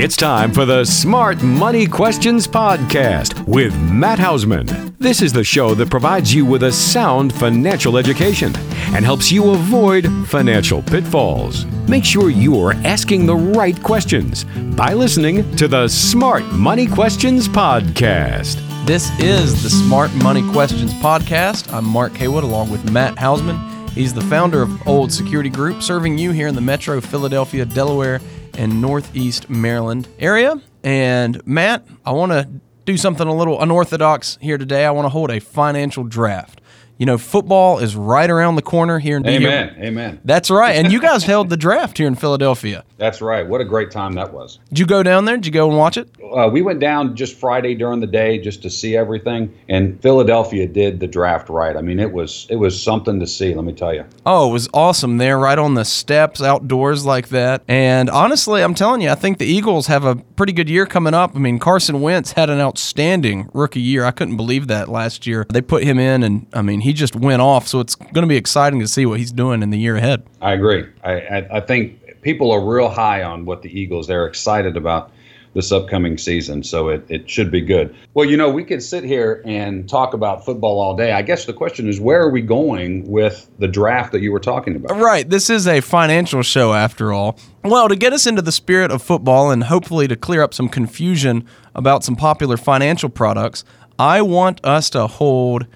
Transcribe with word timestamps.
It's 0.00 0.16
time 0.16 0.52
for 0.52 0.64
the 0.64 0.84
Smart 0.84 1.42
Money 1.42 1.84
Questions 1.84 2.46
Podcast 2.46 3.44
with 3.48 3.76
Matt 3.90 4.20
Hausman. 4.20 4.96
This 4.98 5.20
is 5.20 5.32
the 5.32 5.42
show 5.42 5.74
that 5.74 5.90
provides 5.90 6.32
you 6.32 6.46
with 6.46 6.62
a 6.62 6.70
sound 6.70 7.32
financial 7.34 7.98
education 7.98 8.52
and 8.94 9.04
helps 9.04 9.32
you 9.32 9.50
avoid 9.50 10.06
financial 10.28 10.82
pitfalls. 10.82 11.64
Make 11.88 12.04
sure 12.04 12.30
you 12.30 12.60
are 12.60 12.74
asking 12.84 13.26
the 13.26 13.34
right 13.34 13.82
questions 13.82 14.44
by 14.76 14.92
listening 14.92 15.56
to 15.56 15.66
the 15.66 15.88
Smart 15.88 16.44
Money 16.52 16.86
Questions 16.86 17.48
Podcast. 17.48 18.64
This 18.86 19.10
is 19.18 19.64
the 19.64 19.70
Smart 19.70 20.14
Money 20.22 20.48
Questions 20.52 20.92
Podcast. 20.94 21.72
I'm 21.72 21.84
Mark 21.84 22.12
Haywood 22.12 22.44
along 22.44 22.70
with 22.70 22.88
Matt 22.92 23.16
Hausman. 23.16 23.90
He's 23.90 24.14
the 24.14 24.20
founder 24.20 24.62
of 24.62 24.86
Old 24.86 25.10
Security 25.10 25.50
Group, 25.50 25.82
serving 25.82 26.18
you 26.18 26.30
here 26.30 26.46
in 26.46 26.54
the 26.54 26.60
metro 26.60 27.00
Philadelphia, 27.00 27.64
Delaware, 27.64 28.20
and 28.58 28.82
Northeast 28.82 29.48
Maryland 29.48 30.08
area. 30.18 30.60
And 30.84 31.44
Matt, 31.46 31.86
I 32.04 32.12
want 32.12 32.32
to 32.32 32.48
do 32.84 32.96
something 32.96 33.26
a 33.26 33.34
little 33.34 33.60
unorthodox 33.60 34.36
here 34.40 34.58
today. 34.58 34.84
I 34.84 34.90
want 34.90 35.06
to 35.06 35.10
hold 35.10 35.30
a 35.30 35.40
financial 35.40 36.04
draft. 36.04 36.60
You 36.98 37.06
know, 37.06 37.16
football 37.16 37.78
is 37.78 37.94
right 37.94 38.28
around 38.28 38.56
the 38.56 38.62
corner 38.62 38.98
here 38.98 39.16
in 39.16 39.26
Amen. 39.26 39.76
Amen. 39.78 40.20
That's 40.24 40.50
right. 40.50 40.74
And 40.76 40.92
you 40.92 41.00
guys 41.00 41.22
held 41.22 41.48
the 41.48 41.56
draft 41.56 41.96
here 41.96 42.08
in 42.08 42.16
Philadelphia. 42.16 42.84
That's 42.96 43.22
right. 43.22 43.46
What 43.46 43.60
a 43.60 43.64
great 43.64 43.92
time 43.92 44.14
that 44.14 44.32
was. 44.32 44.58
Did 44.70 44.80
you 44.80 44.86
go 44.86 45.04
down 45.04 45.24
there? 45.24 45.36
Did 45.36 45.46
you 45.46 45.52
go 45.52 45.68
and 45.68 45.78
watch 45.78 45.96
it? 45.96 46.10
Uh, 46.34 46.48
we 46.52 46.60
went 46.60 46.80
down 46.80 47.14
just 47.14 47.36
Friday 47.36 47.76
during 47.76 48.00
the 48.00 48.06
day 48.06 48.38
just 48.38 48.62
to 48.62 48.70
see 48.70 48.96
everything, 48.96 49.54
and 49.68 50.00
Philadelphia 50.02 50.66
did 50.66 50.98
the 50.98 51.06
draft 51.06 51.48
right. 51.48 51.76
I 51.76 51.80
mean, 51.80 52.00
it 52.00 52.12
was 52.12 52.46
it 52.50 52.56
was 52.56 52.82
something 52.82 53.20
to 53.20 53.26
see. 53.26 53.54
Let 53.54 53.64
me 53.64 53.72
tell 53.72 53.94
you. 53.94 54.04
Oh, 54.26 54.50
it 54.50 54.52
was 54.52 54.68
awesome 54.74 55.18
there, 55.18 55.38
right 55.38 55.58
on 55.58 55.74
the 55.74 55.84
steps, 55.84 56.42
outdoors 56.42 57.06
like 57.06 57.28
that. 57.28 57.62
And 57.68 58.10
honestly, 58.10 58.62
I'm 58.62 58.74
telling 58.74 59.00
you, 59.00 59.10
I 59.10 59.14
think 59.14 59.38
the 59.38 59.46
Eagles 59.46 59.86
have 59.86 60.04
a 60.04 60.16
pretty 60.16 60.52
good 60.52 60.68
year 60.68 60.84
coming 60.84 61.14
up. 61.14 61.36
I 61.36 61.38
mean, 61.38 61.60
Carson 61.60 62.00
Wentz 62.00 62.32
had 62.32 62.50
an 62.50 62.60
outstanding 62.60 63.48
rookie 63.54 63.80
year. 63.80 64.04
I 64.04 64.10
couldn't 64.10 64.36
believe 64.36 64.66
that 64.66 64.88
last 64.88 65.26
year. 65.26 65.46
They 65.52 65.62
put 65.62 65.84
him 65.84 65.98
in, 66.00 66.24
and 66.24 66.46
I 66.52 66.62
mean, 66.62 66.80
he 66.80 66.87
just 66.92 67.16
went 67.16 67.42
off. 67.42 67.66
So 67.68 67.80
it's 67.80 67.94
going 67.94 68.22
to 68.22 68.26
be 68.26 68.36
exciting 68.36 68.80
to 68.80 68.88
see 68.88 69.06
what 69.06 69.18
he's 69.18 69.32
doing 69.32 69.62
in 69.62 69.70
the 69.70 69.78
year 69.78 69.96
ahead. 69.96 70.22
I 70.40 70.52
agree. 70.52 70.86
I, 71.04 71.12
I, 71.12 71.56
I 71.56 71.60
think 71.60 72.22
people 72.22 72.50
are 72.50 72.64
real 72.64 72.88
high 72.88 73.22
on 73.22 73.44
what 73.44 73.62
the 73.62 73.80
Eagles. 73.80 74.06
They're 74.06 74.26
excited 74.26 74.76
about 74.76 75.12
this 75.54 75.72
upcoming 75.72 76.18
season, 76.18 76.62
so 76.62 76.88
it, 76.88 77.04
it 77.08 77.28
should 77.28 77.50
be 77.50 77.60
good. 77.60 77.94
Well, 78.14 78.28
you 78.28 78.36
know, 78.36 78.50
we 78.50 78.64
could 78.64 78.82
sit 78.82 79.02
here 79.02 79.42
and 79.46 79.88
talk 79.88 80.12
about 80.12 80.44
football 80.44 80.78
all 80.78 80.94
day. 80.94 81.12
I 81.12 81.22
guess 81.22 81.46
the 81.46 81.54
question 81.54 81.88
is, 81.88 81.98
where 81.98 82.20
are 82.20 82.30
we 82.30 82.42
going 82.42 83.08
with 83.08 83.50
the 83.58 83.66
draft 83.66 84.12
that 84.12 84.20
you 84.20 84.30
were 84.30 84.40
talking 84.40 84.76
about? 84.76 84.96
Right. 84.98 85.28
This 85.28 85.48
is 85.48 85.66
a 85.66 85.80
financial 85.80 86.42
show 86.42 86.74
after 86.74 87.12
all. 87.12 87.38
Well, 87.64 87.88
to 87.88 87.96
get 87.96 88.12
us 88.12 88.26
into 88.26 88.42
the 88.42 88.52
spirit 88.52 88.90
of 88.90 89.02
football 89.02 89.50
and 89.50 89.64
hopefully 89.64 90.06
to 90.08 90.16
clear 90.16 90.42
up 90.42 90.54
some 90.54 90.68
confusion 90.68 91.46
about 91.74 92.04
some 92.04 92.14
popular 92.14 92.56
financial 92.56 93.08
products, 93.08 93.64
I 93.98 94.22
want 94.22 94.64
us 94.64 94.90
to 94.90 95.06
hold 95.06 95.66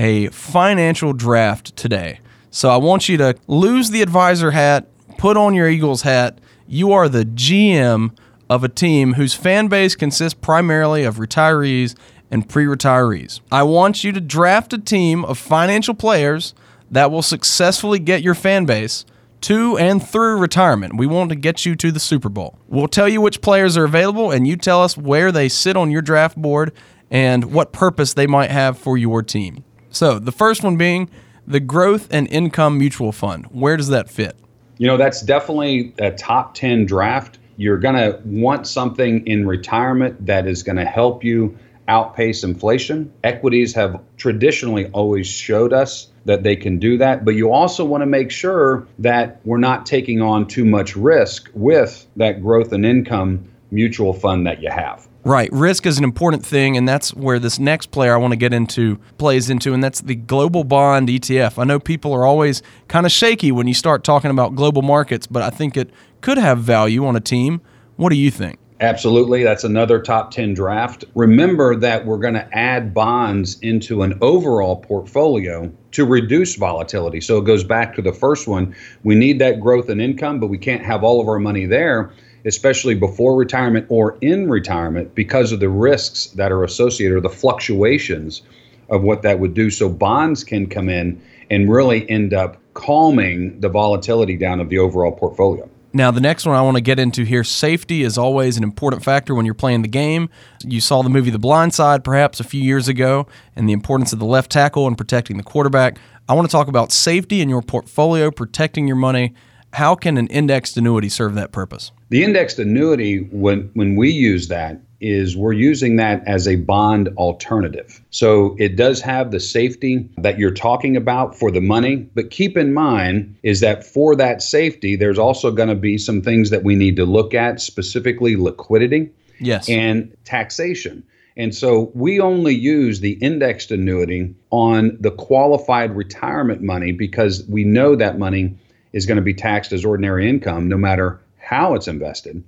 a 0.00 0.28
financial 0.28 1.12
draft 1.12 1.76
today. 1.76 2.20
So 2.50 2.70
I 2.70 2.78
want 2.78 3.06
you 3.08 3.18
to 3.18 3.36
lose 3.46 3.90
the 3.90 4.00
advisor 4.00 4.52
hat, 4.52 4.88
put 5.18 5.36
on 5.36 5.54
your 5.54 5.68
Eagles 5.68 6.02
hat. 6.02 6.40
You 6.66 6.90
are 6.92 7.06
the 7.06 7.26
GM 7.26 8.16
of 8.48 8.64
a 8.64 8.68
team 8.68 9.12
whose 9.14 9.34
fan 9.34 9.68
base 9.68 9.94
consists 9.94 10.38
primarily 10.40 11.04
of 11.04 11.16
retirees 11.16 11.94
and 12.30 12.48
pre 12.48 12.64
retirees. 12.64 13.40
I 13.52 13.62
want 13.62 14.02
you 14.02 14.10
to 14.12 14.22
draft 14.22 14.72
a 14.72 14.78
team 14.78 15.22
of 15.26 15.36
financial 15.36 15.94
players 15.94 16.54
that 16.90 17.10
will 17.10 17.22
successfully 17.22 17.98
get 17.98 18.22
your 18.22 18.34
fan 18.34 18.64
base 18.64 19.04
to 19.42 19.76
and 19.76 20.02
through 20.02 20.38
retirement. 20.38 20.96
We 20.96 21.06
want 21.06 21.28
to 21.28 21.36
get 21.36 21.66
you 21.66 21.76
to 21.76 21.92
the 21.92 22.00
Super 22.00 22.30
Bowl. 22.30 22.58
We'll 22.68 22.88
tell 22.88 23.08
you 23.08 23.20
which 23.20 23.42
players 23.42 23.76
are 23.76 23.84
available, 23.84 24.30
and 24.30 24.48
you 24.48 24.56
tell 24.56 24.82
us 24.82 24.96
where 24.96 25.30
they 25.30 25.50
sit 25.50 25.76
on 25.76 25.90
your 25.90 26.02
draft 26.02 26.38
board 26.38 26.72
and 27.10 27.52
what 27.52 27.72
purpose 27.72 28.14
they 28.14 28.26
might 28.26 28.50
have 28.50 28.78
for 28.78 28.96
your 28.96 29.22
team. 29.22 29.64
So, 29.90 30.18
the 30.18 30.32
first 30.32 30.62
one 30.62 30.76
being 30.76 31.10
the 31.46 31.60
Growth 31.60 32.06
and 32.10 32.28
Income 32.28 32.78
Mutual 32.78 33.12
Fund. 33.12 33.46
Where 33.46 33.76
does 33.76 33.88
that 33.88 34.08
fit? 34.08 34.36
You 34.78 34.86
know, 34.86 34.96
that's 34.96 35.20
definitely 35.20 35.92
a 35.98 36.12
top 36.12 36.54
10 36.54 36.86
draft. 36.86 37.38
You're 37.56 37.78
going 37.78 37.96
to 37.96 38.20
want 38.24 38.66
something 38.66 39.26
in 39.26 39.46
retirement 39.46 40.24
that 40.26 40.46
is 40.46 40.62
going 40.62 40.76
to 40.76 40.84
help 40.84 41.24
you 41.24 41.58
outpace 41.88 42.44
inflation. 42.44 43.12
Equities 43.24 43.74
have 43.74 44.00
traditionally 44.16 44.86
always 44.92 45.26
showed 45.26 45.72
us 45.72 46.06
that 46.24 46.44
they 46.44 46.54
can 46.54 46.78
do 46.78 46.96
that, 46.98 47.24
but 47.24 47.32
you 47.32 47.50
also 47.50 47.84
want 47.84 48.02
to 48.02 48.06
make 48.06 48.30
sure 48.30 48.86
that 49.00 49.40
we're 49.44 49.58
not 49.58 49.86
taking 49.86 50.22
on 50.22 50.46
too 50.46 50.64
much 50.64 50.94
risk 50.94 51.50
with 51.52 52.06
that 52.16 52.40
growth 52.40 52.72
and 52.72 52.86
income 52.86 53.50
mutual 53.70 54.12
fund 54.12 54.46
that 54.46 54.62
you 54.62 54.70
have. 54.70 55.08
Right. 55.22 55.50
Risk 55.52 55.84
is 55.84 55.98
an 55.98 56.04
important 56.04 56.46
thing, 56.46 56.78
and 56.78 56.88
that's 56.88 57.12
where 57.14 57.38
this 57.38 57.58
next 57.58 57.90
player 57.90 58.14
I 58.14 58.16
want 58.16 58.32
to 58.32 58.38
get 58.38 58.54
into 58.54 58.98
plays 59.18 59.50
into, 59.50 59.74
and 59.74 59.84
that's 59.84 60.00
the 60.00 60.14
global 60.14 60.64
bond 60.64 61.08
ETF. 61.08 61.58
I 61.58 61.64
know 61.64 61.78
people 61.78 62.12
are 62.14 62.24
always 62.24 62.62
kind 62.88 63.04
of 63.04 63.12
shaky 63.12 63.52
when 63.52 63.68
you 63.68 63.74
start 63.74 64.02
talking 64.02 64.30
about 64.30 64.54
global 64.54 64.80
markets, 64.80 65.26
but 65.26 65.42
I 65.42 65.50
think 65.50 65.76
it 65.76 65.90
could 66.22 66.38
have 66.38 66.60
value 66.60 67.04
on 67.04 67.16
a 67.16 67.20
team. 67.20 67.60
What 67.96 68.08
do 68.08 68.16
you 68.16 68.30
think? 68.30 68.58
Absolutely. 68.80 69.42
That's 69.44 69.62
another 69.62 70.00
top 70.00 70.30
10 70.30 70.54
draft. 70.54 71.04
Remember 71.14 71.76
that 71.76 72.06
we're 72.06 72.16
going 72.16 72.34
to 72.34 72.48
add 72.56 72.94
bonds 72.94 73.60
into 73.60 74.02
an 74.02 74.16
overall 74.22 74.76
portfolio 74.76 75.70
to 75.92 76.06
reduce 76.06 76.56
volatility. 76.56 77.20
So 77.20 77.36
it 77.36 77.44
goes 77.44 77.62
back 77.62 77.94
to 77.96 78.02
the 78.02 78.14
first 78.14 78.48
one. 78.48 78.74
We 79.04 79.14
need 79.16 79.38
that 79.40 79.60
growth 79.60 79.90
and 79.90 80.00
income, 80.00 80.40
but 80.40 80.46
we 80.46 80.56
can't 80.56 80.82
have 80.82 81.04
all 81.04 81.20
of 81.20 81.28
our 81.28 81.38
money 81.38 81.66
there 81.66 82.10
especially 82.44 82.94
before 82.94 83.36
retirement 83.36 83.86
or 83.88 84.16
in 84.20 84.48
retirement, 84.48 85.14
because 85.14 85.52
of 85.52 85.60
the 85.60 85.68
risks 85.68 86.26
that 86.28 86.52
are 86.52 86.64
associated 86.64 87.16
or 87.16 87.20
the 87.20 87.28
fluctuations 87.28 88.42
of 88.88 89.02
what 89.02 89.22
that 89.22 89.38
would 89.38 89.54
do. 89.54 89.70
So 89.70 89.88
bonds 89.88 90.44
can 90.44 90.66
come 90.66 90.88
in 90.88 91.20
and 91.50 91.70
really 91.70 92.08
end 92.08 92.34
up 92.34 92.56
calming 92.74 93.60
the 93.60 93.68
volatility 93.68 94.36
down 94.36 94.60
of 94.60 94.68
the 94.68 94.78
overall 94.78 95.12
portfolio. 95.12 95.68
Now, 95.92 96.12
the 96.12 96.20
next 96.20 96.46
one 96.46 96.54
I 96.54 96.62
want 96.62 96.76
to 96.76 96.80
get 96.80 97.00
into 97.00 97.24
here 97.24 97.42
safety 97.42 98.04
is 98.04 98.16
always 98.16 98.56
an 98.56 98.62
important 98.62 99.02
factor 99.02 99.34
when 99.34 99.44
you're 99.44 99.54
playing 99.54 99.82
the 99.82 99.88
game. 99.88 100.30
You 100.64 100.80
saw 100.80 101.02
the 101.02 101.08
movie 101.08 101.30
The 101.30 101.38
Blind 101.38 101.74
Side 101.74 102.04
perhaps 102.04 102.38
a 102.38 102.44
few 102.44 102.62
years 102.62 102.86
ago 102.86 103.26
and 103.56 103.68
the 103.68 103.72
importance 103.72 104.12
of 104.12 104.20
the 104.20 104.24
left 104.24 104.52
tackle 104.52 104.86
and 104.86 104.96
protecting 104.96 105.36
the 105.36 105.42
quarterback. 105.42 105.98
I 106.28 106.34
want 106.34 106.48
to 106.48 106.52
talk 106.52 106.68
about 106.68 106.92
safety 106.92 107.40
in 107.40 107.48
your 107.48 107.60
portfolio, 107.60 108.30
protecting 108.30 108.86
your 108.86 108.96
money. 108.96 109.34
How 109.72 109.94
can 109.94 110.16
an 110.18 110.26
indexed 110.28 110.76
annuity 110.76 111.08
serve 111.08 111.34
that 111.34 111.52
purpose? 111.52 111.92
The 112.08 112.24
indexed 112.24 112.58
annuity, 112.58 113.18
when, 113.30 113.70
when 113.74 113.96
we 113.96 114.10
use 114.10 114.48
that, 114.48 114.80
is 115.00 115.36
we're 115.36 115.52
using 115.52 115.96
that 115.96 116.22
as 116.26 116.46
a 116.46 116.56
bond 116.56 117.08
alternative. 117.16 118.02
So 118.10 118.54
it 118.58 118.76
does 118.76 119.00
have 119.00 119.30
the 119.30 119.40
safety 119.40 120.08
that 120.18 120.38
you're 120.38 120.50
talking 120.50 120.96
about 120.96 121.38
for 121.38 121.50
the 121.50 121.60
money, 121.60 121.96
but 122.14 122.30
keep 122.30 122.56
in 122.56 122.74
mind 122.74 123.34
is 123.42 123.60
that 123.60 123.84
for 123.84 124.14
that 124.16 124.42
safety, 124.42 124.96
there's 124.96 125.18
also 125.18 125.50
going 125.50 125.70
to 125.70 125.74
be 125.74 125.96
some 125.96 126.20
things 126.20 126.50
that 126.50 126.64
we 126.64 126.74
need 126.74 126.96
to 126.96 127.06
look 127.06 127.32
at, 127.32 127.60
specifically 127.60 128.36
liquidity 128.36 129.10
yes. 129.38 129.68
and 129.68 130.14
taxation. 130.24 131.02
And 131.36 131.54
so 131.54 131.90
we 131.94 132.20
only 132.20 132.54
use 132.54 133.00
the 133.00 133.12
indexed 133.12 133.70
annuity 133.70 134.34
on 134.50 134.98
the 135.00 135.12
qualified 135.12 135.96
retirement 135.96 136.60
money 136.60 136.92
because 136.92 137.46
we 137.48 137.64
know 137.64 137.96
that 137.96 138.18
money 138.18 138.58
is 138.92 139.06
going 139.06 139.16
to 139.16 139.22
be 139.22 139.34
taxed 139.34 139.72
as 139.72 139.84
ordinary 139.84 140.28
income 140.28 140.68
no 140.68 140.76
matter 140.76 141.20
how 141.38 141.74
it's 141.74 141.88
invested. 141.88 142.42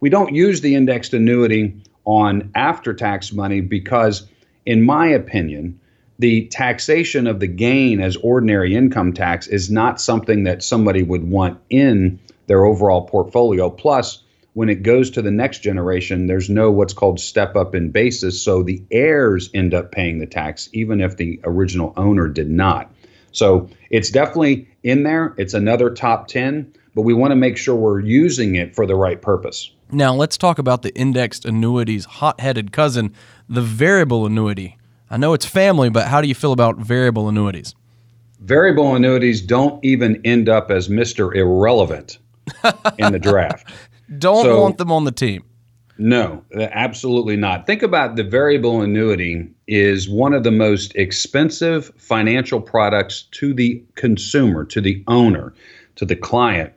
We 0.00 0.10
don't 0.10 0.34
use 0.34 0.60
the 0.60 0.74
indexed 0.74 1.14
annuity 1.14 1.82
on 2.04 2.50
after 2.54 2.94
tax 2.94 3.32
money 3.32 3.60
because, 3.60 4.26
in 4.64 4.82
my 4.82 5.08
opinion, 5.08 5.80
the 6.18 6.46
taxation 6.46 7.26
of 7.26 7.38
the 7.38 7.46
gain 7.46 8.00
as 8.00 8.16
ordinary 8.16 8.74
income 8.74 9.12
tax 9.12 9.46
is 9.46 9.70
not 9.70 10.00
something 10.00 10.44
that 10.44 10.62
somebody 10.62 11.02
would 11.02 11.28
want 11.28 11.60
in 11.70 12.18
their 12.46 12.64
overall 12.64 13.02
portfolio. 13.02 13.70
Plus, 13.70 14.22
when 14.54 14.68
it 14.68 14.82
goes 14.82 15.10
to 15.10 15.22
the 15.22 15.30
next 15.30 15.60
generation, 15.60 16.26
there's 16.26 16.50
no 16.50 16.72
what's 16.72 16.94
called 16.94 17.20
step 17.20 17.54
up 17.54 17.76
in 17.76 17.90
basis. 17.90 18.42
So 18.42 18.62
the 18.62 18.82
heirs 18.90 19.50
end 19.54 19.74
up 19.74 19.92
paying 19.92 20.18
the 20.18 20.26
tax, 20.26 20.68
even 20.72 21.00
if 21.00 21.16
the 21.16 21.40
original 21.44 21.92
owner 21.96 22.26
did 22.26 22.50
not. 22.50 22.92
So 23.38 23.70
it's 23.90 24.10
definitely 24.10 24.68
in 24.82 25.04
there. 25.04 25.34
It's 25.38 25.54
another 25.54 25.90
top 25.90 26.28
10 26.28 26.72
but 26.98 27.02
we 27.02 27.14
want 27.14 27.30
to 27.30 27.36
make 27.36 27.56
sure 27.56 27.76
we're 27.76 28.00
using 28.00 28.56
it 28.56 28.74
for 28.74 28.84
the 28.84 28.96
right 28.96 29.22
purpose. 29.22 29.70
Now, 29.92 30.12
let's 30.12 30.36
talk 30.36 30.58
about 30.58 30.82
the 30.82 30.92
indexed 30.96 31.44
annuity's 31.44 32.04
hot 32.04 32.40
headed 32.40 32.72
cousin, 32.72 33.14
the 33.48 33.62
variable 33.62 34.26
annuity. 34.26 34.76
I 35.08 35.16
know 35.16 35.32
it's 35.32 35.46
family, 35.46 35.90
but 35.90 36.08
how 36.08 36.20
do 36.20 36.26
you 36.26 36.34
feel 36.34 36.50
about 36.50 36.78
variable 36.78 37.28
annuities? 37.28 37.76
Variable 38.40 38.96
annuities 38.96 39.40
don't 39.40 39.82
even 39.84 40.20
end 40.24 40.48
up 40.48 40.72
as 40.72 40.88
Mr. 40.88 41.32
Irrelevant 41.32 42.18
in 42.98 43.12
the 43.12 43.20
draft. 43.20 43.72
don't 44.18 44.42
so, 44.42 44.60
want 44.60 44.78
them 44.78 44.90
on 44.90 45.04
the 45.04 45.12
team. 45.12 45.44
No, 45.98 46.42
absolutely 46.52 47.36
not. 47.36 47.64
Think 47.64 47.84
about 47.84 48.16
the 48.16 48.24
variable 48.24 48.82
annuity 48.82 49.50
is 49.68 50.08
one 50.08 50.34
of 50.34 50.42
the 50.42 50.50
most 50.50 50.96
expensive 50.96 51.92
financial 51.96 52.60
products 52.60 53.22
to 53.32 53.54
the 53.54 53.82
consumer, 53.94 54.64
to 54.64 54.80
the 54.80 55.04
owner, 55.06 55.52
to 55.96 56.04
the 56.04 56.16
client 56.16 56.72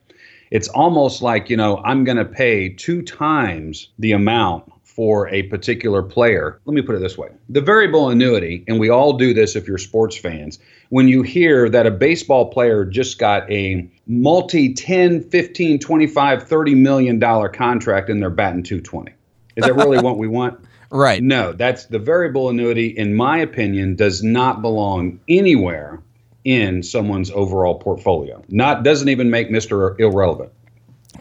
it's 0.51 0.67
almost 0.67 1.21
like, 1.21 1.49
you 1.49 1.57
know, 1.57 1.77
I'm 1.77 2.03
going 2.03 2.17
to 2.17 2.25
pay 2.25 2.69
two 2.69 3.01
times 3.01 3.87
the 3.97 4.11
amount 4.11 4.71
for 4.83 5.29
a 5.29 5.43
particular 5.43 6.03
player. 6.03 6.59
Let 6.65 6.73
me 6.75 6.81
put 6.81 6.95
it 6.95 6.99
this 6.99 7.17
way 7.17 7.29
the 7.49 7.61
variable 7.61 8.09
annuity, 8.09 8.63
and 8.67 8.77
we 8.77 8.89
all 8.89 9.13
do 9.13 9.33
this 9.33 9.55
if 9.55 9.65
you're 9.65 9.77
sports 9.77 10.17
fans, 10.17 10.59
when 10.89 11.07
you 11.07 11.21
hear 11.21 11.69
that 11.69 11.87
a 11.87 11.91
baseball 11.91 12.51
player 12.51 12.83
just 12.83 13.17
got 13.17 13.49
a 13.49 13.89
multi 14.05 14.73
10, 14.73 15.23
15, 15.23 15.79
25, 15.79 16.43
30 16.43 16.75
million 16.75 17.17
dollar 17.17 17.47
contract 17.47 18.09
and 18.09 18.21
they're 18.21 18.29
batting 18.29 18.63
220. 18.63 19.13
Is 19.55 19.65
that 19.65 19.75
really 19.75 19.99
what 20.03 20.17
we 20.17 20.27
want? 20.27 20.59
Right. 20.91 21.23
No, 21.23 21.53
that's 21.53 21.85
the 21.85 21.99
variable 21.99 22.49
annuity, 22.49 22.87
in 22.87 23.13
my 23.13 23.37
opinion, 23.37 23.95
does 23.95 24.21
not 24.21 24.61
belong 24.61 25.19
anywhere 25.29 26.01
in 26.43 26.83
someone's 26.83 27.31
overall 27.31 27.75
portfolio. 27.75 28.43
Not 28.49 28.83
doesn't 28.83 29.07
even 29.07 29.29
make 29.29 29.49
Mr. 29.49 29.97
Irrelevant. 29.99 30.51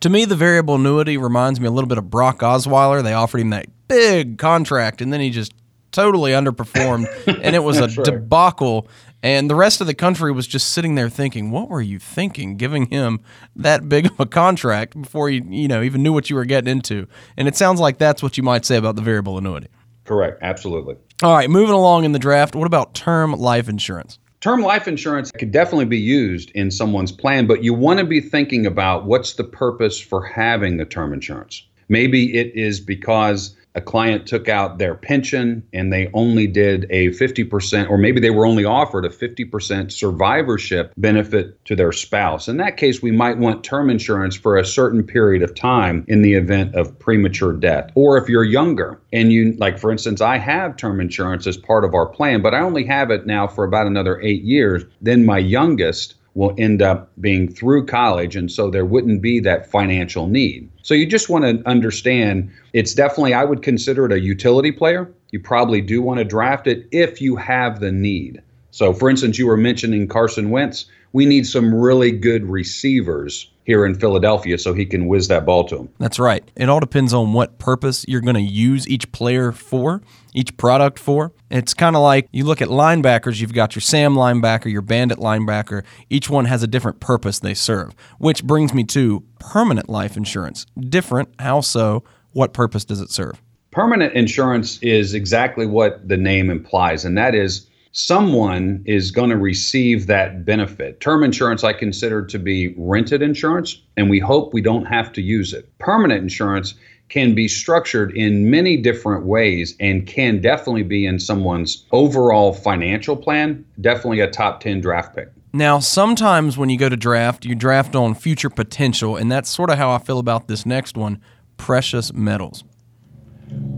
To 0.00 0.10
me, 0.10 0.24
the 0.24 0.36
variable 0.36 0.74
annuity 0.76 1.16
reminds 1.16 1.60
me 1.60 1.66
a 1.66 1.70
little 1.70 1.88
bit 1.88 1.98
of 1.98 2.10
Brock 2.10 2.40
Osweiler. 2.40 3.02
They 3.02 3.12
offered 3.12 3.40
him 3.40 3.50
that 3.50 3.66
big 3.86 4.38
contract, 4.38 5.00
and 5.00 5.12
then 5.12 5.20
he 5.20 5.30
just 5.30 5.52
totally 5.92 6.32
underperformed, 6.32 7.06
and 7.42 7.54
it 7.54 7.62
was 7.62 7.78
a 7.78 7.88
right. 7.88 8.04
debacle. 8.04 8.88
And 9.22 9.50
the 9.50 9.54
rest 9.54 9.80
of 9.80 9.86
the 9.86 9.94
country 9.94 10.32
was 10.32 10.46
just 10.46 10.70
sitting 10.70 10.94
there 10.94 11.10
thinking, 11.10 11.50
"What 11.50 11.68
were 11.68 11.82
you 11.82 11.98
thinking, 11.98 12.56
giving 12.56 12.86
him 12.86 13.20
that 13.56 13.88
big 13.88 14.06
of 14.06 14.18
a 14.18 14.26
contract 14.26 15.00
before 15.00 15.28
you, 15.28 15.44
you 15.48 15.68
know, 15.68 15.82
even 15.82 16.02
knew 16.02 16.12
what 16.12 16.30
you 16.30 16.36
were 16.36 16.46
getting 16.46 16.70
into?" 16.70 17.06
And 17.36 17.46
it 17.46 17.56
sounds 17.56 17.80
like 17.80 17.98
that's 17.98 18.22
what 18.22 18.36
you 18.36 18.42
might 18.42 18.64
say 18.64 18.76
about 18.76 18.96
the 18.96 19.02
variable 19.02 19.36
annuity. 19.36 19.68
Correct. 20.04 20.38
Absolutely. 20.42 20.96
All 21.22 21.34
right, 21.34 21.50
moving 21.50 21.74
along 21.74 22.04
in 22.04 22.12
the 22.12 22.18
draft. 22.18 22.54
What 22.54 22.66
about 22.66 22.94
term 22.94 23.32
life 23.32 23.68
insurance? 23.68 24.18
Term 24.40 24.62
life 24.62 24.88
insurance 24.88 25.30
could 25.30 25.52
definitely 25.52 25.84
be 25.84 25.98
used 25.98 26.50
in 26.52 26.70
someone's 26.70 27.12
plan, 27.12 27.46
but 27.46 27.62
you 27.62 27.74
want 27.74 28.00
to 28.00 28.06
be 28.06 28.22
thinking 28.22 28.64
about 28.64 29.04
what's 29.04 29.34
the 29.34 29.44
purpose 29.44 30.00
for 30.00 30.24
having 30.24 30.78
the 30.78 30.86
term 30.86 31.12
insurance. 31.12 31.62
Maybe 31.90 32.34
it 32.38 32.50
is 32.54 32.80
because 32.80 33.54
a 33.74 33.80
client 33.80 34.26
took 34.26 34.48
out 34.48 34.78
their 34.78 34.94
pension 34.94 35.62
and 35.72 35.92
they 35.92 36.10
only 36.12 36.46
did 36.46 36.86
a 36.90 37.08
50%, 37.10 37.88
or 37.88 37.96
maybe 37.96 38.20
they 38.20 38.30
were 38.30 38.46
only 38.46 38.64
offered 38.64 39.04
a 39.04 39.08
50% 39.08 39.92
survivorship 39.92 40.92
benefit 40.96 41.64
to 41.66 41.76
their 41.76 41.92
spouse. 41.92 42.48
In 42.48 42.56
that 42.56 42.76
case, 42.76 43.00
we 43.00 43.10
might 43.12 43.38
want 43.38 43.62
term 43.62 43.90
insurance 43.90 44.36
for 44.36 44.56
a 44.56 44.64
certain 44.64 45.02
period 45.02 45.42
of 45.42 45.54
time 45.54 46.04
in 46.08 46.22
the 46.22 46.34
event 46.34 46.74
of 46.74 46.98
premature 46.98 47.52
death. 47.52 47.90
Or 47.94 48.16
if 48.16 48.28
you're 48.28 48.44
younger 48.44 49.00
and 49.12 49.32
you, 49.32 49.52
like 49.58 49.78
for 49.78 49.92
instance, 49.92 50.20
I 50.20 50.38
have 50.38 50.76
term 50.76 51.00
insurance 51.00 51.46
as 51.46 51.56
part 51.56 51.84
of 51.84 51.94
our 51.94 52.06
plan, 52.06 52.42
but 52.42 52.54
I 52.54 52.60
only 52.60 52.84
have 52.86 53.10
it 53.10 53.26
now 53.26 53.46
for 53.46 53.64
about 53.64 53.86
another 53.86 54.20
eight 54.20 54.42
years, 54.42 54.84
then 55.00 55.24
my 55.24 55.38
youngest 55.38 56.14
will 56.34 56.54
end 56.58 56.80
up 56.80 57.10
being 57.20 57.48
through 57.52 57.86
college. 57.86 58.36
And 58.36 58.50
so 58.50 58.70
there 58.70 58.84
wouldn't 58.84 59.20
be 59.20 59.40
that 59.40 59.70
financial 59.70 60.26
need. 60.26 60.70
So 60.82 60.94
you 60.94 61.06
just 61.06 61.28
want 61.28 61.44
to 61.44 61.68
understand 61.68 62.50
it's 62.72 62.94
definitely, 62.94 63.34
I 63.34 63.44
would 63.44 63.62
consider 63.62 64.06
it 64.06 64.12
a 64.12 64.20
utility 64.20 64.72
player. 64.72 65.10
You 65.30 65.40
probably 65.40 65.80
do 65.80 66.02
want 66.02 66.18
to 66.18 66.24
draft 66.24 66.66
it 66.66 66.86
if 66.92 67.20
you 67.20 67.36
have 67.36 67.80
the 67.80 67.92
need. 67.92 68.42
So, 68.70 68.92
for 68.92 69.10
instance, 69.10 69.38
you 69.38 69.46
were 69.46 69.56
mentioning 69.56 70.06
Carson 70.06 70.50
Wentz. 70.50 70.86
We 71.12 71.26
need 71.26 71.46
some 71.46 71.74
really 71.74 72.12
good 72.12 72.44
receivers 72.44 73.50
here 73.70 73.86
in 73.86 73.94
Philadelphia 73.94 74.58
so 74.58 74.74
he 74.74 74.84
can 74.84 75.06
whiz 75.06 75.28
that 75.28 75.46
ball 75.46 75.62
to 75.62 75.76
him. 75.76 75.88
That's 76.00 76.18
right. 76.18 76.42
It 76.56 76.68
all 76.68 76.80
depends 76.80 77.14
on 77.14 77.32
what 77.32 77.60
purpose 77.60 78.04
you're 78.08 78.20
going 78.20 78.34
to 78.34 78.42
use 78.42 78.88
each 78.88 79.12
player 79.12 79.52
for, 79.52 80.02
each 80.34 80.56
product 80.56 80.98
for. 80.98 81.32
It's 81.52 81.72
kind 81.72 81.94
of 81.94 82.02
like 82.02 82.26
you 82.32 82.42
look 82.42 82.60
at 82.60 82.66
linebackers, 82.66 83.40
you've 83.40 83.54
got 83.54 83.76
your 83.76 83.80
Sam 83.80 84.16
linebacker, 84.16 84.72
your 84.72 84.82
bandit 84.82 85.18
linebacker. 85.18 85.84
Each 86.08 86.28
one 86.28 86.46
has 86.46 86.64
a 86.64 86.66
different 86.66 86.98
purpose 86.98 87.38
they 87.38 87.54
serve, 87.54 87.94
which 88.18 88.42
brings 88.42 88.74
me 88.74 88.82
to 88.86 89.22
permanent 89.38 89.88
life 89.88 90.16
insurance. 90.16 90.66
Different, 90.76 91.28
how 91.38 91.60
so? 91.60 92.02
What 92.32 92.52
purpose 92.52 92.84
does 92.84 93.00
it 93.00 93.12
serve? 93.12 93.40
Permanent 93.70 94.14
insurance 94.14 94.82
is 94.82 95.14
exactly 95.14 95.64
what 95.64 96.08
the 96.08 96.16
name 96.16 96.50
implies, 96.50 97.04
and 97.04 97.16
that 97.16 97.36
is 97.36 97.68
someone 97.92 98.82
is 98.86 99.10
going 99.10 99.30
to 99.30 99.36
receive 99.36 100.06
that 100.06 100.44
benefit. 100.44 101.00
Term 101.00 101.24
insurance 101.24 101.64
I 101.64 101.72
consider 101.72 102.24
to 102.24 102.38
be 102.38 102.74
rented 102.76 103.22
insurance, 103.22 103.80
and 103.96 104.08
we 104.08 104.18
hope 104.18 104.52
we 104.52 104.60
don't 104.60 104.84
have 104.84 105.12
to 105.14 105.22
use 105.22 105.52
it. 105.52 105.68
Permanent 105.78 106.22
insurance 106.22 106.74
can 107.08 107.34
be 107.34 107.48
structured 107.48 108.16
in 108.16 108.50
many 108.50 108.76
different 108.76 109.26
ways 109.26 109.74
and 109.80 110.06
can 110.06 110.40
definitely 110.40 110.84
be 110.84 111.04
in 111.04 111.18
someone's 111.18 111.84
overall 111.90 112.52
financial 112.52 113.16
plan, 113.16 113.64
definitely 113.80 114.20
a 114.20 114.30
top 114.30 114.60
10 114.60 114.80
draft 114.80 115.16
pick. 115.16 115.28
Now, 115.52 115.80
sometimes 115.80 116.56
when 116.56 116.70
you 116.70 116.78
go 116.78 116.88
to 116.88 116.96
draft, 116.96 117.44
you 117.44 117.56
draft 117.56 117.96
on 117.96 118.14
future 118.14 118.50
potential, 118.50 119.16
and 119.16 119.32
that's 119.32 119.50
sort 119.50 119.68
of 119.68 119.78
how 119.78 119.90
I 119.90 119.98
feel 119.98 120.20
about 120.20 120.46
this 120.46 120.64
next 120.64 120.96
one 120.96 121.20
precious 121.56 122.12
metals. 122.12 122.62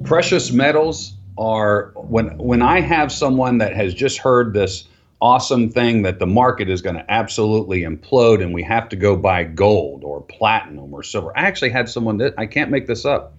Precious 0.04 0.52
metals 0.52 1.14
are 1.42 1.92
when 1.96 2.38
when 2.38 2.62
I 2.62 2.80
have 2.80 3.10
someone 3.10 3.58
that 3.58 3.74
has 3.74 3.92
just 3.92 4.18
heard 4.18 4.54
this 4.54 4.84
awesome 5.20 5.70
thing 5.70 6.02
that 6.02 6.18
the 6.18 6.26
market 6.26 6.68
is 6.68 6.82
going 6.82 6.96
to 6.96 7.10
absolutely 7.10 7.82
implode 7.82 8.42
and 8.42 8.52
we 8.54 8.62
have 8.62 8.88
to 8.88 8.96
go 8.96 9.16
buy 9.16 9.44
gold 9.44 10.02
or 10.02 10.20
platinum 10.22 10.92
or 10.92 11.02
silver. 11.02 11.36
I 11.36 11.42
actually 11.42 11.70
had 11.70 11.88
someone 11.88 12.16
that 12.18 12.34
I 12.36 12.46
can't 12.46 12.70
make 12.70 12.86
this 12.86 13.04
up. 13.04 13.34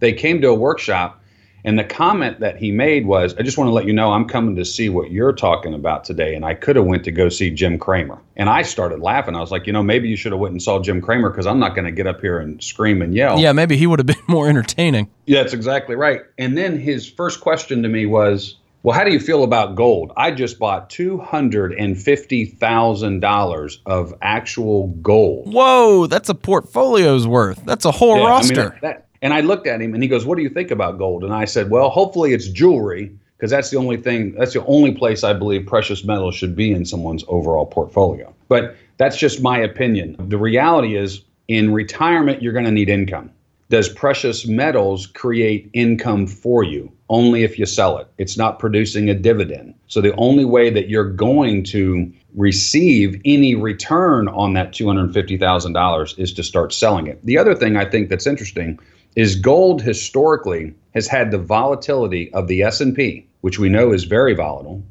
They 0.00 0.12
came 0.12 0.40
to 0.40 0.48
a 0.48 0.54
workshop 0.54 1.19
and 1.64 1.78
the 1.78 1.84
comment 1.84 2.40
that 2.40 2.56
he 2.56 2.72
made 2.72 3.06
was, 3.06 3.34
I 3.36 3.42
just 3.42 3.58
want 3.58 3.68
to 3.68 3.72
let 3.72 3.86
you 3.86 3.92
know 3.92 4.12
I'm 4.12 4.26
coming 4.26 4.56
to 4.56 4.64
see 4.64 4.88
what 4.88 5.10
you're 5.10 5.32
talking 5.32 5.74
about 5.74 6.04
today. 6.04 6.34
And 6.34 6.44
I 6.44 6.54
could 6.54 6.76
have 6.76 6.86
went 6.86 7.04
to 7.04 7.12
go 7.12 7.28
see 7.28 7.50
Jim 7.50 7.78
Cramer. 7.78 8.18
And 8.36 8.48
I 8.48 8.62
started 8.62 9.00
laughing. 9.00 9.36
I 9.36 9.40
was 9.40 9.50
like, 9.50 9.66
you 9.66 9.72
know, 9.72 9.82
maybe 9.82 10.08
you 10.08 10.16
should 10.16 10.32
have 10.32 10.40
went 10.40 10.52
and 10.52 10.62
saw 10.62 10.80
Jim 10.80 11.02
Cramer 11.02 11.30
because 11.30 11.46
I'm 11.46 11.58
not 11.58 11.74
going 11.74 11.84
to 11.84 11.92
get 11.92 12.06
up 12.06 12.20
here 12.20 12.38
and 12.38 12.62
scream 12.62 13.02
and 13.02 13.14
yell. 13.14 13.38
Yeah, 13.38 13.52
maybe 13.52 13.76
he 13.76 13.86
would 13.86 13.98
have 13.98 14.06
been 14.06 14.16
more 14.28 14.48
entertaining. 14.48 15.10
Yeah, 15.26 15.42
that's 15.42 15.54
exactly 15.54 15.96
right. 15.96 16.22
And 16.38 16.56
then 16.56 16.78
his 16.78 17.08
first 17.08 17.40
question 17.40 17.82
to 17.82 17.88
me 17.88 18.06
was, 18.06 18.56
well, 18.82 18.96
how 18.96 19.04
do 19.04 19.12
you 19.12 19.20
feel 19.20 19.44
about 19.44 19.74
gold? 19.74 20.10
I 20.16 20.30
just 20.30 20.58
bought 20.58 20.88
$250,000 20.88 23.76
of 23.84 24.14
actual 24.22 24.86
gold. 24.86 25.52
Whoa, 25.52 26.06
that's 26.06 26.30
a 26.30 26.34
portfolio's 26.34 27.26
worth. 27.26 27.62
That's 27.66 27.84
a 27.84 27.90
whole 27.90 28.16
yeah, 28.16 28.26
roster. 28.26 28.60
I 28.60 28.70
mean, 28.70 28.78
that, 28.80 29.09
and 29.22 29.34
I 29.34 29.40
looked 29.40 29.66
at 29.66 29.80
him 29.80 29.94
and 29.94 30.02
he 30.02 30.08
goes, 30.08 30.24
What 30.24 30.36
do 30.36 30.42
you 30.42 30.48
think 30.48 30.70
about 30.70 30.98
gold? 30.98 31.24
And 31.24 31.32
I 31.32 31.44
said, 31.44 31.70
Well, 31.70 31.90
hopefully 31.90 32.32
it's 32.32 32.48
jewelry 32.48 33.12
because 33.36 33.50
that's 33.50 33.70
the 33.70 33.78
only 33.78 33.96
thing, 33.96 34.32
that's 34.32 34.52
the 34.52 34.64
only 34.66 34.92
place 34.92 35.24
I 35.24 35.32
believe 35.32 35.66
precious 35.66 36.04
metals 36.04 36.34
should 36.34 36.54
be 36.54 36.72
in 36.72 36.84
someone's 36.84 37.24
overall 37.26 37.66
portfolio. 37.66 38.34
But 38.48 38.76
that's 38.98 39.16
just 39.16 39.40
my 39.40 39.58
opinion. 39.58 40.16
The 40.28 40.36
reality 40.36 40.96
is, 40.96 41.22
in 41.48 41.72
retirement, 41.72 42.42
you're 42.42 42.52
going 42.52 42.66
to 42.66 42.70
need 42.70 42.90
income. 42.90 43.30
Does 43.70 43.88
precious 43.88 44.46
metals 44.46 45.06
create 45.06 45.70
income 45.72 46.26
for 46.26 46.62
you? 46.62 46.92
Only 47.08 47.44
if 47.44 47.58
you 47.58 47.66
sell 47.66 47.98
it. 47.98 48.08
It's 48.18 48.36
not 48.36 48.58
producing 48.58 49.08
a 49.08 49.14
dividend. 49.14 49.74
So 49.86 50.00
the 50.00 50.14
only 50.16 50.44
way 50.44 50.70
that 50.70 50.90
you're 50.90 51.10
going 51.10 51.64
to 51.64 52.12
receive 52.36 53.20
any 53.24 53.54
return 53.54 54.28
on 54.28 54.52
that 54.52 54.72
$250,000 54.72 56.18
is 56.18 56.32
to 56.34 56.42
start 56.42 56.72
selling 56.72 57.06
it. 57.06 57.24
The 57.24 57.38
other 57.38 57.54
thing 57.54 57.76
I 57.76 57.84
think 57.84 58.10
that's 58.10 58.26
interesting 58.26 58.78
is 59.16 59.36
gold 59.36 59.82
historically 59.82 60.74
has 60.94 61.06
had 61.06 61.30
the 61.30 61.38
volatility 61.38 62.32
of 62.32 62.48
the 62.48 62.62
S&P, 62.62 63.26
which 63.40 63.58
we 63.58 63.68
know 63.68 63.92
is 63.92 64.04
very 64.04 64.34
volatile, 64.34 64.82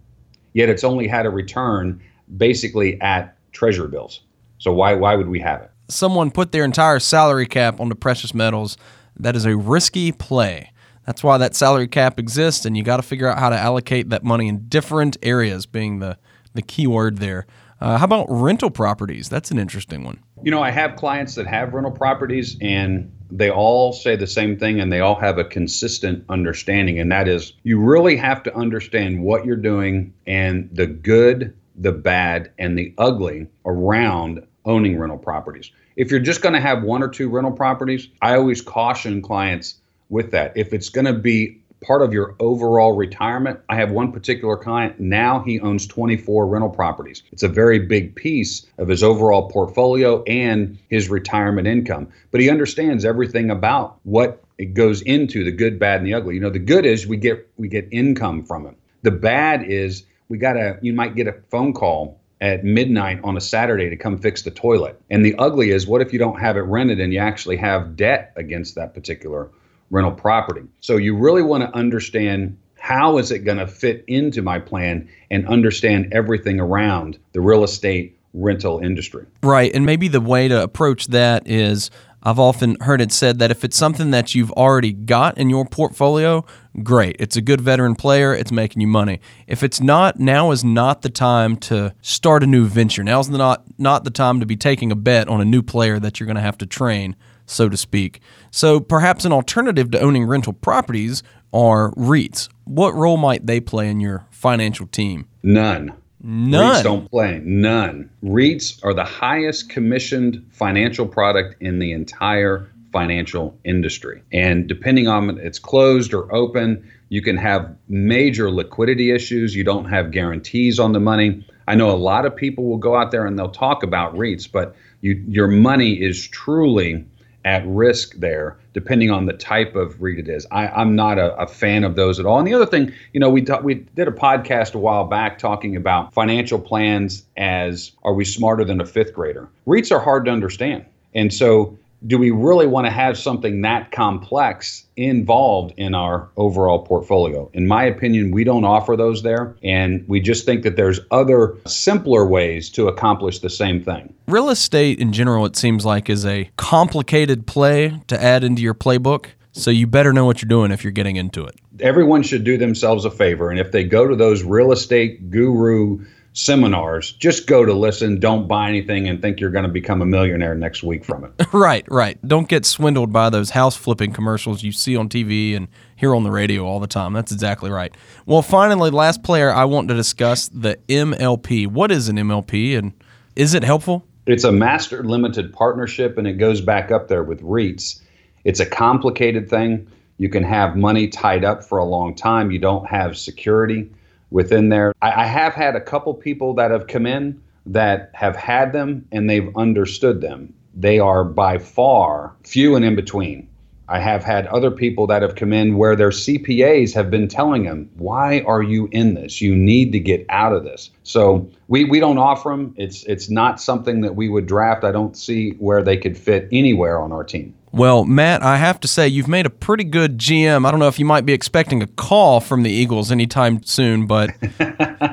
yet 0.54 0.70
it's 0.70 0.84
only 0.84 1.08
had 1.08 1.26
a 1.26 1.30
return 1.30 2.02
basically 2.38 3.00
at 3.02 3.36
treasury 3.52 3.88
bills. 3.88 4.22
So 4.60 4.74
why 4.74 4.94
why 4.94 5.16
would 5.16 5.30
we 5.30 5.40
have 5.40 5.62
it? 5.62 5.72
Someone 5.88 6.32
put 6.32 6.52
their 6.52 6.64
entire 6.64 7.00
salary 7.00 7.48
cap 7.48 7.80
onto 7.80 7.96
precious 7.96 8.34
metals. 8.34 8.78
That 9.18 9.36
is 9.36 9.46
a 9.46 9.58
risky 9.58 10.12
play. 10.12 10.72
That's 11.06 11.24
why 11.24 11.38
that 11.40 11.56
salary 11.56 11.88
cap 11.88 12.20
exists 12.20 12.66
and 12.66 12.78
you 12.78 12.84
got 12.84 12.98
to 12.98 13.04
figure 13.04 13.28
out 13.28 13.40
how 13.40 13.50
to 13.50 13.58
allocate 13.58 14.10
that 14.10 14.24
money 14.24 14.48
in 14.48 14.68
different 14.68 15.18
areas 15.24 15.66
being 15.66 16.00
the 16.00 16.18
the 16.54 16.62
key 16.62 16.88
word 16.88 17.18
there. 17.18 17.46
Uh, 17.82 17.98
how 17.98 18.06
about 18.06 18.26
rental 18.30 18.70
properties? 18.70 19.30
That's 19.30 19.52
an 19.52 19.58
interesting 19.58 20.04
one. 20.04 20.22
You 20.44 20.52
know, 20.52 20.62
I 20.62 20.72
have 20.72 20.96
clients 20.96 21.36
that 21.36 21.48
have 21.48 21.74
rental 21.74 21.92
properties 21.92 22.58
and 22.62 23.12
they 23.32 23.50
all 23.50 23.94
say 23.94 24.16
the 24.16 24.28
same 24.28 24.58
thing 24.58 24.80
and 24.80 24.92
they 24.92 25.00
all 25.00 25.16
have 25.16 25.38
a 25.38 25.44
consistent 25.44 26.26
understanding. 26.30 27.00
And 27.00 27.12
that 27.12 27.28
is 27.28 27.54
you 27.64 27.80
really 27.80 28.16
have 28.16 28.44
to 28.44 28.56
understand 28.56 29.22
what 29.22 29.46
you're 29.46 29.56
doing 29.56 30.14
and 30.26 30.70
the 30.72 30.88
good, 30.88 31.56
the 31.76 31.92
bad, 31.92 32.52
and 32.58 32.78
the 32.78 32.94
ugly 32.98 33.48
around 33.66 34.46
owning 34.66 34.98
rental 34.98 35.18
properties. 35.18 35.72
If 35.96 36.12
you're 36.12 36.20
just 36.20 36.42
going 36.42 36.54
to 36.54 36.62
have 36.62 36.84
one 36.84 37.04
or 37.04 37.08
two 37.08 37.30
rental 37.30 37.52
properties, 37.52 38.08
I 38.22 38.36
always 38.36 38.62
caution 38.62 39.22
clients 39.22 39.76
with 40.10 40.32
that. 40.32 40.54
If 40.56 40.74
it's 40.74 40.90
going 40.90 41.06
to 41.06 41.14
be 41.14 41.59
part 41.82 42.02
of 42.02 42.14
your 42.14 42.36
overall 42.40 42.94
retirement. 42.94 43.60
I 43.70 43.76
have 43.76 43.92
one 43.92 44.12
particular 44.12 44.58
client. 44.58 45.00
Now 45.00 45.42
he 45.42 45.60
owns 45.60 45.88
24 45.88 46.48
rental 46.48 46.70
properties. 46.70 47.24
It's 47.32 47.44
a 47.44 47.48
very 47.48 47.80
big 47.80 48.16
piece 48.16 48.66
of 48.78 48.88
his 48.88 49.04
overall 49.04 49.50
portfolio 49.50 50.24
and 50.24 50.78
his 50.90 51.10
retirement 51.10 51.68
income. 51.68 52.10
But 52.32 52.42
he 52.42 52.50
understands 52.50 53.06
everything 53.06 53.50
about 53.50 54.00
what 54.04 54.44
it 54.58 54.74
goes 54.74 55.02
into 55.02 55.44
the 55.44 55.52
good, 55.52 55.80
bad, 55.80 56.00
and 56.00 56.08
the 56.08 56.14
ugly. 56.14 56.36
You 56.36 56.42
know, 56.42 56.50
the 56.50 56.60
good 56.60 56.86
is 56.86 57.08
we 57.08 57.18
get 57.18 57.50
we 57.58 57.68
get 57.68 57.88
income 57.92 58.44
from 58.44 58.66
it. 58.66 58.76
The 59.04 59.12
bad 59.12 59.64
is 59.64 60.04
we 60.28 60.38
got 60.38 60.54
to 60.54 60.78
you 60.82 60.94
might 60.94 61.16
get 61.16 61.28
a 61.28 61.36
phone 61.50 61.74
call 61.74 62.20
at 62.42 62.64
midnight 62.64 63.20
on 63.24 63.36
a 63.36 63.42
Saturday 63.42 63.90
to 63.90 63.98
come 63.98 64.18
fix 64.18 64.42
the 64.44 64.52
toilet. 64.52 65.00
And 65.10 65.26
the 65.26 65.36
ugly 65.36 65.72
is 65.72 65.88
what 65.88 66.02
if 66.02 66.14
you 66.14 66.20
don't 66.20 66.40
have 66.40 66.56
it 66.58 66.62
rented 66.62 67.00
and 67.00 67.14
you 67.14 67.20
actually 67.20 67.58
have 67.58 67.96
debt 67.96 68.34
against 68.36 68.76
that 68.76 68.94
particular 68.94 69.50
rental 69.90 70.12
property? 70.14 70.68
So 70.80 70.98
you 70.98 71.16
really 71.16 71.44
want 71.44 71.64
to 71.64 71.76
understand 71.76 72.58
how 72.78 73.18
is 73.18 73.32
it 73.32 73.40
going 73.40 73.58
to 73.58 73.68
fit 73.68 74.04
into 74.08 74.42
my 74.42 74.60
plan 74.60 75.10
and 75.30 75.48
understand 75.48 76.14
everything 76.14 76.60
around 76.60 77.18
the 77.34 77.42
real 77.42 77.64
estate 77.64 78.18
rental 78.34 78.80
industry. 78.80 79.26
Right. 79.44 79.74
And 79.74 79.86
maybe 79.86 80.08
the 80.08 80.22
way 80.22 80.48
to 80.48 80.62
approach 80.62 81.08
that 81.08 81.48
is 81.48 81.90
I've 82.22 82.40
often 82.40 82.78
heard 82.82 83.00
it 83.00 83.14
said 83.14 83.40
that 83.40 83.50
if 83.50 83.64
it's 83.64 83.78
something 83.78 84.12
that 84.12 84.36
you've 84.36 84.52
already 84.52 84.92
got 84.92 85.38
in 85.38 85.50
your 85.50 85.66
portfolio, 85.66 86.46
great. 86.84 87.16
It's 87.18 87.38
a 87.38 87.42
good 87.42 87.62
veteran 87.62 87.96
player, 87.96 88.34
it's 88.34 88.52
making 88.52 88.82
you 88.82 88.88
money. 88.88 89.22
If 89.48 89.64
it's 89.64 89.80
not, 89.80 90.20
now 90.20 90.52
is 90.52 90.64
not 90.64 91.02
the 91.02 91.10
time 91.10 91.56
to 91.58 91.96
start 92.02 92.44
a 92.44 92.48
new 92.48 92.66
venture. 92.66 93.04
Now 93.04 93.22
is 93.22 93.30
not 93.30 93.64
not 93.78 94.04
the 94.04 94.12
time 94.12 94.42
to 94.42 94.46
be 94.46 94.58
taking 94.58 94.92
a 94.92 94.96
bet 94.96 95.30
on 95.30 95.40
a 95.40 95.46
new 95.46 95.62
player 95.62 95.98
that 96.00 96.20
you're 96.20 96.28
going 96.28 96.36
to 96.36 96.42
have 96.42 96.58
to 96.58 96.66
train, 96.66 97.16
so 97.50 97.70
to 97.70 97.78
speak. 97.78 98.22
So 98.52 98.80
perhaps 98.80 99.26
an 99.26 99.32
alternative 99.32 99.92
to 99.92 100.00
owning 100.00 100.26
rental 100.26 100.54
properties 100.54 101.24
are 101.54 101.92
REITs. 101.92 102.50
What 102.66 102.94
role 102.94 103.18
might 103.18 103.46
they 103.46 103.60
play 103.60 103.90
in 103.90 104.00
your 104.00 104.26
financial 104.32 104.88
team? 104.88 105.28
None. 105.44 105.94
None. 106.22 106.76
REITs 106.76 106.84
don't 106.84 107.10
play. 107.10 107.42
None. 107.44 108.10
REITs 108.24 108.84
are 108.84 108.94
the 108.94 109.04
highest 109.04 109.70
commissioned 109.70 110.46
financial 110.52 111.08
product 111.08 111.62
in 111.62 111.80
the 111.80 111.92
entire 111.92 112.70
financial 112.92 113.58
industry. 113.64 114.22
And 114.32 114.68
depending 114.68 115.08
on 115.08 115.38
it's 115.40 115.60
closed 115.60 116.14
or 116.14 116.34
open, 116.34 116.90
you 117.10 117.22
can 117.22 117.38
have 117.38 117.76
major 117.88 118.52
liquidity 118.52 119.12
issues. 119.12 119.56
You 119.56 119.64
don't 119.64 119.86
have 119.86 120.12
guarantees 120.12 120.80
on 120.80 120.94
the 120.94 121.00
money. 121.00 121.46
I 121.68 121.76
know 121.76 121.92
a 121.92 121.98
lot 121.98 122.26
of 122.26 122.36
people 122.36 122.66
will 122.66 122.78
go 122.78 122.96
out 122.96 123.12
there 123.12 123.26
and 123.26 123.38
they'll 123.38 123.50
talk 123.50 123.84
about 123.84 124.16
REITs, 124.16 124.52
but 124.52 124.76
you, 125.02 125.24
your 125.28 125.48
money 125.48 125.94
is 125.94 126.28
truly 126.28 127.06
at 127.46 127.66
risk 127.66 128.16
there, 128.16 128.58
depending 128.74 129.10
on 129.10 129.26
the 129.26 129.34
type 129.34 129.76
of 129.76 130.02
REIT 130.02 130.20
it 130.20 130.30
is. 130.30 130.46
I, 130.52 130.82
am 130.82 130.96
not 130.96 131.18
a, 131.18 131.34
a, 131.36 131.48
fan 131.48 131.84
of 131.84 131.96
those 131.96 132.20
at 132.20 132.26
all. 132.26 132.38
And 132.38 132.48
the 132.48 132.54
other 132.54 132.66
thing, 132.66 132.92
you 133.14 133.20
know, 133.20 133.30
we 133.30 133.46
we 133.64 133.76
did 133.76 134.08
a 134.08 134.12
podcast 134.12 134.74
a 134.74 134.78
while 134.78 135.06
back 135.06 135.40
talking 135.40 135.76
about 135.76 136.14
financial 136.14 136.60
plans 136.60 137.24
as 137.38 137.92
are 138.04 138.14
we 138.14 138.26
smarter 138.26 138.66
than 138.66 138.82
a 138.82 138.86
fifth 138.86 139.14
grader? 139.14 139.48
REITs 139.66 139.92
are 139.92 140.02
hard 140.02 140.26
to 140.26 140.32
understand, 140.32 140.86
and 141.16 141.34
so 141.34 141.78
do 142.08 142.18
we 142.18 142.32
really 142.32 142.68
want 142.68 142.88
to 142.88 142.92
have 142.92 143.18
something 143.18 143.62
that 143.62 143.92
complex 143.92 144.86
involved 144.96 145.74
in 145.78 145.94
our 145.94 146.30
overall 146.38 146.80
portfolio? 146.80 147.50
In 147.54 147.68
my 147.68 147.84
opinion, 147.84 148.32
we 148.32 148.44
don't 148.44 148.64
offer 148.64 148.96
those 148.96 149.24
there, 149.24 149.56
and 149.64 150.08
we 150.08 150.20
just 150.20 150.46
think 150.46 150.64
that 150.64 150.76
there's 150.76 151.00
other 151.12 151.56
simpler 151.66 152.26
ways 152.26 152.70
to 152.72 152.88
accomplish 152.88 153.40
the 153.40 153.50
same 153.50 153.84
thing. 153.84 154.14
Real 154.28 154.50
estate 154.50 155.00
in 155.00 155.12
general, 155.12 155.46
it 155.46 155.56
seems 155.56 155.86
like, 155.86 156.10
is 156.10 156.26
a 156.26 156.50
complicated 156.58 157.48
play 157.48 158.00
to 158.08 158.22
add 158.22 158.44
into 158.44 158.62
your 158.62 158.74
playbook. 158.74 159.28
So 159.52 159.72
you 159.72 159.88
better 159.88 160.14
know 160.14 160.26
what 160.26 160.42
you're 160.42 160.48
doing 160.48 160.72
if 160.72 160.84
you're 160.84 160.92
getting 160.92 161.16
into 161.16 161.44
it. 161.44 161.56
Everyone 161.82 162.24
should 162.24 162.44
do 162.44 162.58
themselves 162.58 163.04
a 163.04 163.12
favor, 163.12 163.50
and 163.50 163.60
if 163.60 163.72
they 163.72 163.84
go 163.84 164.08
to 164.08 164.16
those 164.16 164.44
real 164.44 164.72
estate 164.72 165.30
guru 165.30 166.06
seminars. 166.40 167.12
Just 167.14 167.48
go 167.48 167.66
to 167.66 167.74
listen, 167.74 168.20
don't 168.20 168.48
buy 168.48 168.70
anything, 168.70 169.08
and 169.08 169.22
think 169.22 169.40
you're 169.40 169.50
going 169.50 169.66
to 169.66 169.70
become 169.70 170.02
a 170.02 170.06
millionaire 170.06 170.56
next 170.56 170.84
week 170.84 171.04
from 171.04 171.26
it. 171.26 171.32
right, 171.54 171.86
right. 171.90 172.18
Don't 172.28 172.48
get 172.48 172.66
swindled 172.66 173.12
by 173.12 173.30
those 173.30 173.50
house 173.50 173.76
flipping 173.76 174.14
commercials 174.14 174.64
you 174.64 174.72
see 174.72 174.96
on 174.96 175.10
TV 175.10 175.56
and 175.56 175.68
hear 175.96 176.16
on 176.16 176.24
the 176.24 176.32
radio 176.32 176.66
all 176.66 176.80
the 176.80 176.88
time. 176.88 177.14
That's 177.14 177.32
exactly 177.32 177.70
right. 177.70 177.94
Well, 178.26 178.42
finally, 178.42 178.90
last 178.90 179.22
player 179.22 179.52
I 179.52 179.66
want 179.66 179.90
to 179.90 179.94
discuss 179.94 180.48
the 180.48 180.78
MLP. 180.88 181.68
What 181.68 181.92
is 181.92 182.08
an 182.08 182.16
MLP 182.16 182.78
and 182.78 182.94
is 183.36 183.54
it 183.54 183.64
helpful? 183.64 184.06
It's 184.26 184.44
a 184.44 184.52
master 184.52 185.04
limited 185.04 185.52
partnership 185.52 186.18
and 186.18 186.28
it 186.28 186.34
goes 186.34 186.62
back 186.62 186.92
up 186.92 187.10
there 187.10 187.24
with 187.24 187.42
REITs. 187.42 188.02
It's 188.46 188.60
a 188.60 188.66
complicated 188.66 189.50
thing. 189.50 189.88
You 190.18 190.30
can 190.30 190.44
have 190.44 190.76
money 190.76 191.08
tied 191.08 191.44
up 191.44 191.64
for 191.64 191.78
a 191.78 191.86
long 191.86 192.16
time. 192.16 192.52
You 192.52 192.60
don't 192.60 192.86
have 192.86 193.18
security 193.18 193.90
within 194.32 194.70
there. 194.70 194.94
I, 195.02 195.24
I 195.24 195.26
have 195.26 195.54
had 195.54 195.76
a 195.76 195.82
couple 195.82 196.14
people 196.14 196.54
that 196.56 196.72
have 196.72 196.88
come 196.88 197.06
in 197.06 197.42
that 197.66 198.12
have 198.14 198.36
had 198.36 198.74
them 198.74 199.08
and 199.12 199.30
they've 199.30 199.56
understood 199.56 200.22
them. 200.22 200.54
They 200.76 201.00
are 201.00 201.24
by 201.24 201.58
far 201.58 202.36
few 202.44 202.76
and 202.76 202.86
in 202.86 202.96
between. 202.96 203.50
I 203.90 204.00
have 204.00 204.24
had 204.24 204.46
other 204.48 204.70
people 204.70 205.08
that 205.08 205.24
have 205.24 205.34
come 205.34 205.52
in 205.52 205.76
where 205.76 205.96
their 205.96 206.12
CPAs 206.12 206.94
have 206.94 207.10
been 207.10 207.28
telling 207.28 207.64
them, 207.64 207.90
"Why 207.98 208.42
are 208.42 208.62
you 208.62 208.88
in 208.92 209.16
this? 209.16 209.42
You 209.42 209.56
need 209.56 209.92
to 209.94 210.00
get 210.00 210.28
out 210.30 210.54
of 210.54 210.64
this." 210.64 210.92
So 211.02 211.50
we, 211.68 211.86
we 211.86 212.00
don't 212.00 212.20
offer 212.20 212.50
them. 212.50 212.76
It's 212.78 213.04
it's 213.06 213.32
not 213.32 213.60
something 213.60 214.02
that 214.02 214.16
we 214.16 214.30
would 214.30 214.46
draft. 214.46 214.84
I 214.84 214.92
don't 214.92 215.18
see 215.18 215.52
where 215.58 215.82
they 215.82 215.98
could 215.98 216.16
fit 216.16 216.48
anywhere 216.52 217.02
on 217.02 217.12
our 217.12 217.24
team. 217.24 217.56
Well, 217.72 218.04
Matt, 218.04 218.42
I 218.42 218.58
have 218.58 218.80
to 218.80 218.88
say 218.88 219.08
you've 219.08 219.28
made 219.28 219.46
a 219.46 219.50
pretty 219.50 219.84
good 219.84 220.18
GM. 220.18 220.66
I 220.66 220.72
don't 220.72 220.80
know 220.80 220.88
if 220.88 220.98
you 220.98 221.06
might 221.06 221.26
be 221.26 221.34
expecting 221.34 221.84
a 221.84 221.88
call 221.88 222.40
from 222.40 222.64
the 222.64 222.72
Eagles 222.72 223.12
anytime 223.12 223.62
soon, 223.62 224.08
but 224.08 224.32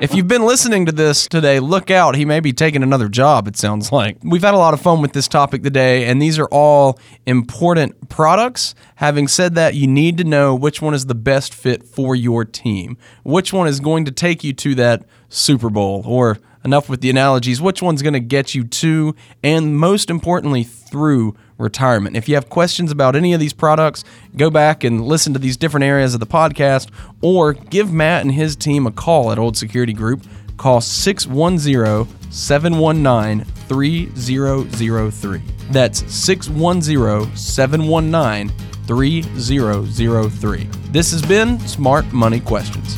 if 0.01 0.15
you've 0.15 0.27
been 0.27 0.43
listening 0.43 0.87
to 0.87 0.91
this 0.91 1.27
today, 1.27 1.59
look 1.59 1.91
out. 1.91 2.15
He 2.15 2.25
may 2.25 2.39
be 2.39 2.53
taking 2.53 2.81
another 2.81 3.09
job, 3.09 3.47
it 3.47 3.57
sounds 3.57 3.91
like. 3.91 4.17
We've 4.23 4.41
had 4.41 4.55
a 4.55 4.57
lot 4.57 4.73
of 4.73 4.81
fun 4.81 5.03
with 5.03 5.13
this 5.13 5.27
topic 5.27 5.61
today, 5.61 6.05
and 6.05 6.19
these 6.19 6.39
are 6.39 6.47
all 6.47 6.99
important 7.27 8.09
products. 8.09 8.73
Having 8.95 9.27
said 9.27 9.53
that, 9.53 9.75
you 9.75 9.85
need 9.85 10.17
to 10.17 10.23
know 10.23 10.55
which 10.55 10.81
one 10.81 10.95
is 10.95 11.05
the 11.05 11.15
best 11.15 11.53
fit 11.53 11.83
for 11.83 12.15
your 12.15 12.43
team, 12.43 12.97
which 13.23 13.53
one 13.53 13.67
is 13.67 13.79
going 13.79 14.03
to 14.05 14.11
take 14.11 14.43
you 14.43 14.51
to 14.53 14.73
that 14.75 15.05
Super 15.29 15.69
Bowl, 15.69 16.01
or 16.07 16.39
enough 16.65 16.89
with 16.89 17.01
the 17.01 17.09
analogies, 17.11 17.61
which 17.61 17.83
one's 17.83 18.01
going 18.01 18.13
to 18.13 18.19
get 18.19 18.55
you 18.55 18.63
to, 18.63 19.15
and 19.43 19.77
most 19.77 20.09
importantly, 20.09 20.63
through 20.63 21.35
retirement. 21.57 22.15
If 22.15 22.29
you 22.29 22.35
have 22.35 22.49
questions 22.49 22.91
about 22.91 23.15
any 23.15 23.33
of 23.33 23.39
these 23.39 23.53
products, 23.53 24.03
go 24.35 24.49
back 24.49 24.83
and 24.83 25.03
listen 25.03 25.33
to 25.33 25.39
these 25.39 25.57
different 25.57 25.83
areas 25.83 26.13
of 26.13 26.19
the 26.19 26.27
podcast 26.27 26.89
or 27.21 27.53
give 27.53 27.91
Matt 27.91 28.21
and 28.21 28.31
his 28.33 28.55
team 28.55 28.85
a 28.87 28.91
call 28.91 29.31
at 29.31 29.39
Old 29.39 29.57
Security 29.57 29.93
Group. 29.93 30.25
Call 30.57 30.81
610 30.81 32.31
719 32.31 33.45
3003. 33.67 35.41
That's 35.71 36.13
610 36.13 37.35
719 37.35 38.49
3003. 38.87 40.63
This 40.91 41.11
has 41.11 41.21
been 41.21 41.59
Smart 41.59 42.11
Money 42.13 42.39
Questions. 42.39 42.95